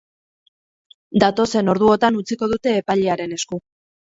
[1.25, 3.63] Datozen orduotan utziko dute epailearen esku.